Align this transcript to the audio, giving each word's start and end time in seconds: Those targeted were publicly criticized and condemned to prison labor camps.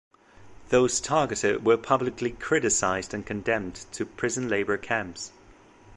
Those 0.69 0.99
targeted 0.99 1.63
were 1.63 1.77
publicly 1.77 2.31
criticized 2.31 3.13
and 3.13 3.23
condemned 3.23 3.85
to 3.91 4.03
prison 4.07 4.49
labor 4.49 4.77
camps. 4.77 5.31